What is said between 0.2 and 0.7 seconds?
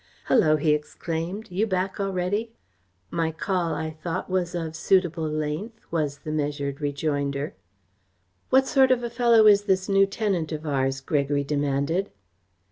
"Hullo!"